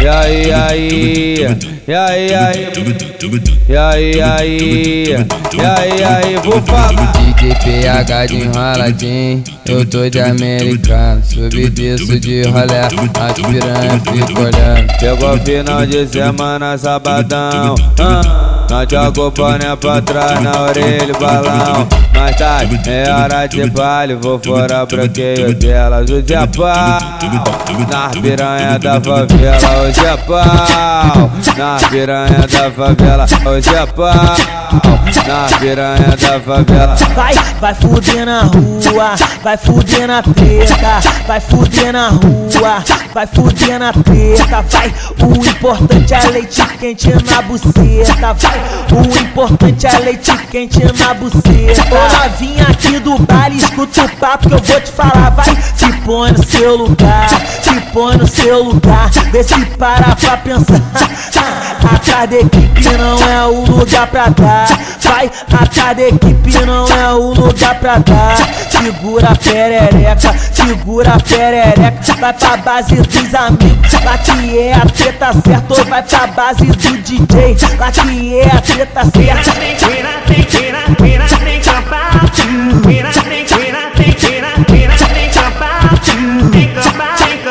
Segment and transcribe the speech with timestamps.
[0.00, 1.36] E aí, aí,
[1.86, 2.68] e aí, aí,
[3.68, 7.12] e aí, aí, e aí, aí, vou falar.
[7.12, 11.22] DJ PH de enroladinho, eu tô de americano.
[11.24, 12.92] Subi disso de rolé, as
[13.34, 14.98] piranha fica olhando.
[14.98, 17.76] Chegou final de semana, sabadão.
[18.00, 18.55] Ah.
[18.68, 21.86] Nós joga o boné pra trás, na orelha balão.
[22.16, 26.74] Mais tarde, é hora de baile Vou fora bloqueio delas Hoje é pau
[27.90, 29.82] Na piranha da favela.
[29.82, 33.26] Hoje é pau Na piranha da favela.
[33.44, 34.14] Hoje é pau
[35.26, 36.94] Na piranha da favela.
[37.14, 41.00] Vai, vai fuder na rua Vai fuder na treta.
[41.26, 44.62] Vai fuder na rua Vai fuder na treta.
[44.62, 44.92] Vai,
[45.22, 48.32] o importante é leite quente na buceta.
[48.34, 48.55] Vai
[48.92, 51.94] o importante é leite quente na buceta.
[51.94, 55.30] Ô novinha aqui do baile, escuta o papo que eu vou te falar.
[55.30, 57.28] Vai, se põe no seu lugar,
[57.62, 59.10] se põe no seu lugar.
[59.30, 60.80] Vê se para pra pensar.
[61.94, 64.66] Atrás da equipe não é o lugar pra dar.
[65.06, 68.36] Vai, atrás da equipe não é o lugar pra dar.
[68.70, 72.14] Segura a perereca, segura a perereca.
[72.20, 75.74] Vai pra base dos amigos, lá que é a treta certa.
[75.74, 79.66] Ou vai pra base do DJ, lá que é a treta certa.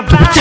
[0.00, 0.39] My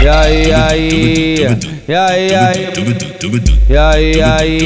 [0.00, 1.34] E aí, aí,
[1.88, 2.72] e aí, aí,
[3.68, 4.58] e aí, aí,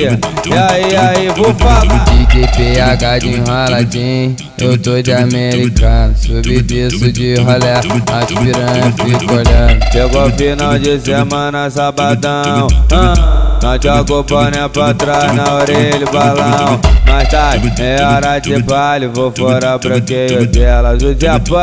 [0.00, 2.04] e aí, aí, vou falar.
[2.06, 6.16] DJ PH de enroladinho, eu tô de americano.
[6.16, 9.92] Subi disso de rolé, as piranha fica olhando.
[9.92, 12.66] Chegou final de semana, sabadão.
[12.90, 13.49] Ah.
[13.62, 19.06] Nós joga o boné pra trás, na orelha balão Mais tarde, é hora de baile
[19.08, 21.60] Vou fora bloqueio delas Hoje é pau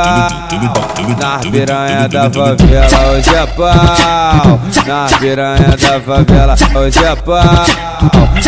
[1.19, 3.11] Na piranha da favela.
[3.11, 6.55] Hoje é pau Na piranha da favela.
[6.75, 7.43] Hoje é pau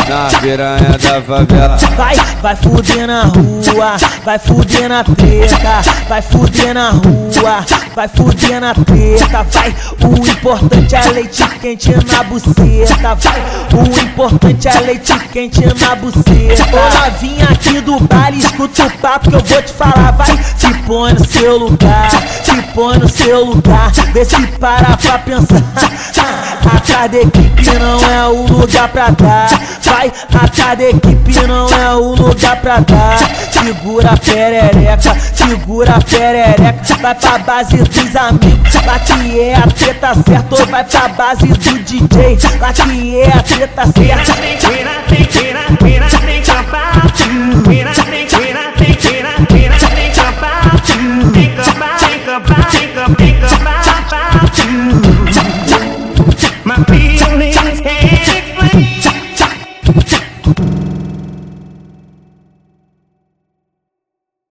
[0.08, 1.78] Na piranha da favela.
[1.98, 5.82] Vai, vai fuder na rua Vai fuder na treta.
[6.08, 9.44] Vai fuder na rua Vai fuder na treta.
[9.44, 13.16] Vai, o importante é leite quente na buceta.
[13.16, 13.39] Vai
[13.74, 16.30] o importante é leite quente na buceta.
[16.76, 20.12] Ô novinha aqui do baile, escuta o papo que eu vou te falar.
[20.12, 22.12] Vai, se põe no seu lugar,
[22.44, 23.92] se põe no seu lugar.
[24.14, 25.64] Vê se para pra pensar.
[26.76, 29.50] Atrás da equipe não é o lugar pra dar.
[29.84, 33.18] Vai, atrás da equipe não é o lugar pra dar.
[33.52, 36.98] Segura a perereca, segura a perereca.
[37.02, 40.56] Vai pra base dos amigos, lá que é a treta certa.
[40.56, 44.10] Ou vai pra base do DJ, lá que é a treta certa.
[56.66, 60.19] My feelings can't explain.